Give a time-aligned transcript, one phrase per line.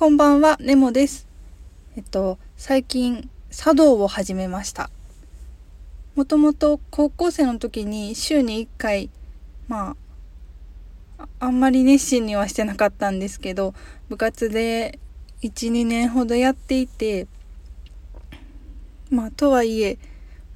[0.00, 1.28] こんばんは、ネモです。
[1.94, 4.88] えっと、最近、茶道を始めました。
[6.14, 9.10] もともと高校生の時に週に1回、
[9.68, 9.94] ま
[11.18, 13.74] あ、あんまり熱心にはしてなかったんですけど、
[14.08, 14.98] 部活で
[15.42, 17.26] 1、2年ほどやっていて、
[19.10, 19.98] まあ、とはいえ、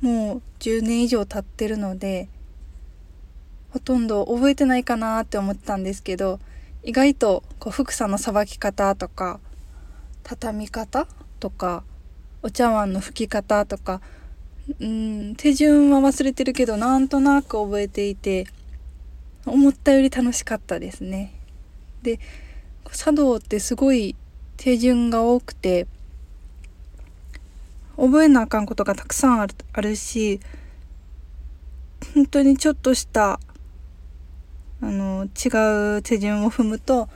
[0.01, 2.31] もう10年以上経ってるので、
[3.69, 6.41] ほとんど覚えてないかなって思ってたんですけど、
[6.85, 9.41] 意外とこうふくさのさばき方とか
[10.23, 11.07] 畳み方
[11.41, 11.83] とか
[12.43, 14.03] お茶碗の拭き方とか
[14.81, 18.47] うん手順は忘れてるけどなんとなく覚えていて
[19.47, 21.33] 思ったより楽しかったですね。
[22.03, 22.21] で
[22.93, 24.15] 茶道ってすごい
[24.57, 25.87] 手順が多くて
[27.97, 30.41] 覚えなあかんことがたくさんあるあるし
[32.15, 33.41] 本当にちょっとした
[34.85, 37.09] あの違う手順を踏むと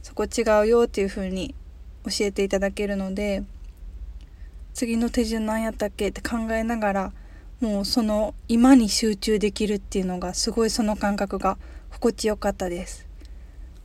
[0.00, 1.56] そこ違うよっていう風に
[2.04, 3.42] 教えていただけるので
[4.74, 7.12] 次の手順何やったっけって考えながら
[7.60, 11.58] もうその今に集中できるっていうのがすごいその感覚が
[11.90, 13.06] 心地よかったです。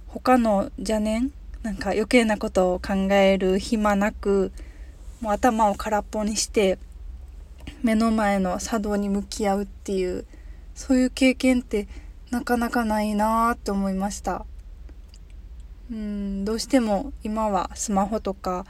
[0.07, 1.31] 他の邪念
[1.63, 4.51] なんか余計なことを考える暇なく
[5.19, 6.77] もう頭を空っぽにして
[7.81, 10.25] 目の前の茶道に向き合うっていう
[10.75, 11.87] そういう経験って
[12.36, 14.45] なかなかないなって思いました。
[15.89, 18.66] うんどうしても今はスマホとか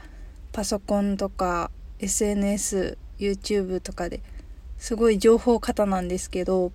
[0.52, 4.22] パソコンとか SNSYouTube とかで
[4.78, 6.70] すごい情報型なんですけど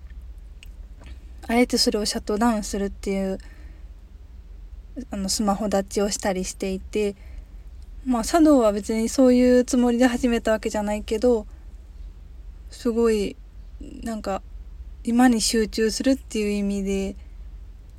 [1.48, 3.38] あえてそれをシャットダウンするっていう
[5.10, 7.16] あのスマホ立ちをしたりしていて
[8.04, 11.46] まあ茶道は別にそういうつもりで始めたわけじゃないけど
[12.70, 13.34] すごい
[13.80, 14.42] なんか
[15.04, 17.16] 今に集中するっていう意味で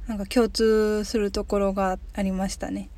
[0.08, 2.90] なんか共通するところがありましたね。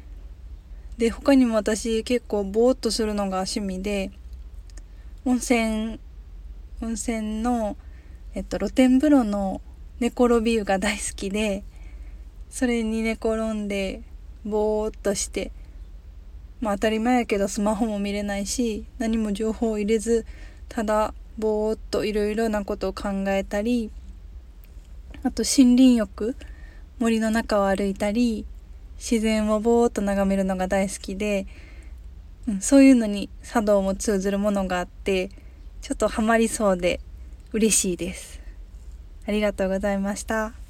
[0.97, 4.11] で他にも私結構ぼーっとするのが趣味で
[5.25, 5.99] 温泉
[6.81, 7.77] 温泉の、
[8.33, 9.61] えっと、露天風呂の
[9.99, 11.63] 寝転び湯が大好きで
[12.49, 14.03] それに寝転んで
[14.45, 15.51] ぼーっとして
[16.61, 20.25] まあ当たり前やけどスマホも見れないし何も情報を入れず
[20.69, 23.91] ただぼーっといろいろなことを考えたり
[25.23, 26.35] あと森林浴
[26.99, 28.45] 森の中を歩いたり
[28.97, 31.45] 自然をぼーっと眺めるのが大好きで、
[32.47, 35.29] うん、そういうのに茶道も通ずるものがあって
[35.81, 37.01] ちょっとハマりそうで
[37.51, 38.41] 嬉しいです。
[39.27, 40.64] ありがとうございました。